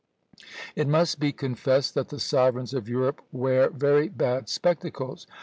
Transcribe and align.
It 0.75 0.87
must 0.87 1.19
be 1.19 1.31
confessed 1.31 1.93
that 1.93 2.09
the 2.09 2.17
sovereigns 2.19 2.73
of 2.73 2.89
Europe 2.89 3.21
wear 3.31 3.69
very 3.69 4.07
bad 4.09 4.49
spectacles. 4.49 5.27